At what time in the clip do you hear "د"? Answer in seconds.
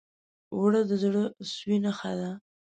0.89-0.91